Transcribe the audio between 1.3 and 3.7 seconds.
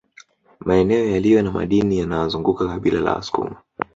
na madini yanawazunguka kabila la Wasukuma